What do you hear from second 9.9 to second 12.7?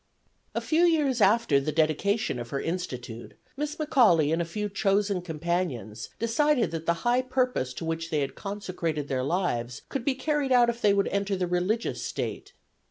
be carried out if they would enter the religious state.